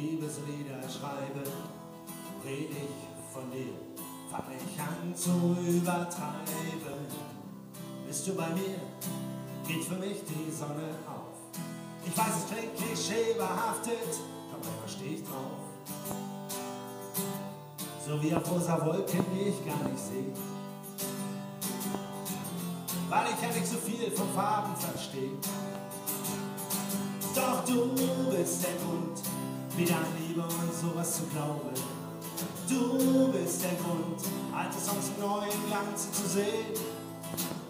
[0.00, 1.42] Liebeslieder schreibe,
[2.44, 3.74] red ich von dir.
[4.30, 7.06] Fang ich an zu übertreiben,
[8.06, 8.78] bist du bei mir,
[9.66, 11.34] geht für mich die Sonne auf.
[12.06, 14.20] Ich weiß, es klingt klischeebehaftet,
[14.50, 15.68] dabei steh ich drauf.
[18.06, 20.32] So wie auf rosa Wolken, die ich gar nicht sehe.
[23.08, 25.38] Weil ich ja nicht so viel von Farben verstehe.
[27.34, 27.94] Doch du
[28.30, 29.20] bist der Grund,
[29.76, 31.70] wieder an Liebe und sowas zu glauben.
[32.68, 34.20] Du bist der Grund,
[34.54, 36.74] alte Songs im neuen Glanz zu sehen.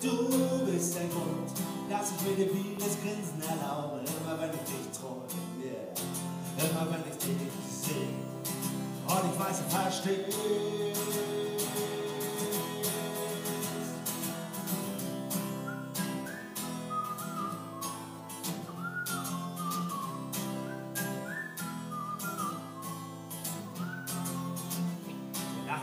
[0.00, 1.50] Du bist der Grund,
[1.88, 5.24] dass ich mir debiles Grinsen erlaube, immer wenn ich dich träume,
[5.62, 6.70] yeah.
[6.70, 7.36] immer wenn ich dich
[7.70, 8.28] sehe.
[9.06, 10.87] Und ich weiß, ich verstehe.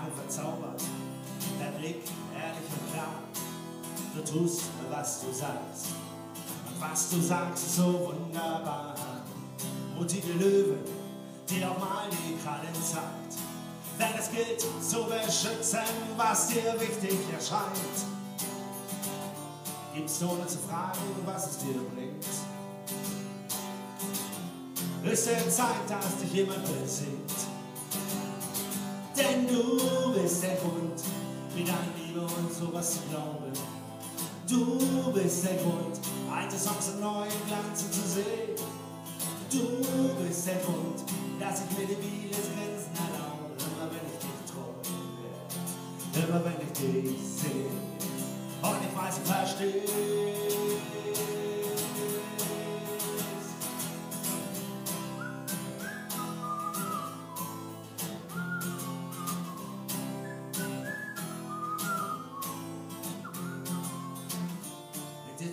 [0.06, 0.82] Lachen verzaubert,
[1.60, 2.04] dein Blick
[2.34, 3.24] ehrlich und klar.
[4.14, 5.88] Du tust, was du sagst.
[6.68, 8.96] Und was du sagst, ist so wunderbar.
[9.98, 10.78] Mutige Löwe,
[11.50, 13.36] die auch mal die Krallen zeigt.
[13.98, 15.80] Denn es gilt zu beschützen,
[16.18, 17.72] was dir wichtig erscheint.
[19.94, 22.26] Gibst ohne zu fragen, was es dir bringt.
[25.04, 27.32] Höchste Zeit, dass dich jemand besingt.
[29.18, 29.78] Denn du
[30.26, 31.04] bist der Grund,
[31.54, 33.54] wieder an Liebe und sowas zu glauben.
[34.50, 36.00] Du bist der Grund,
[36.34, 38.58] alte Songs im neuen Glanz zu sehen.
[39.52, 41.04] Du bist der Grund,
[41.40, 47.20] dass ich mir debiles Grinsen erlaube, immer wenn ich dich träume, immer wenn ich dich
[47.22, 47.70] sehe.
[48.64, 50.05] Und ich weiß, ich verstehe.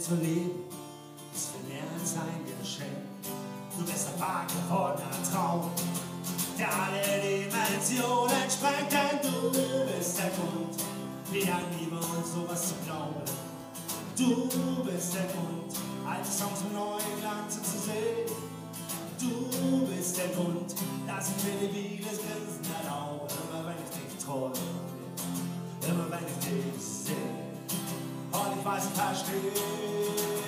[0.03, 0.67] Zu leben
[1.33, 3.07] ist für mehr als ein Geschenk.
[3.79, 5.71] Du bist ein wahr gewordener Traum,
[6.59, 9.51] der alle Dimensionen sprengt, denn du
[9.87, 10.75] bist der Grund,
[11.31, 13.23] wie an Liebe und sowas zu glauben.
[14.19, 15.71] Du bist der Grund,
[16.05, 18.27] alte Songs im neuen Glanz zu sehen.
[19.21, 20.75] Du bist der Grund,
[21.07, 24.53] dass ich mir debiles Grinsen erlaube, immer wenn ich dich träume,
[25.89, 27.32] immer wenn ich dich sehe.
[28.65, 30.42] Und ich weiß, ich verstehe.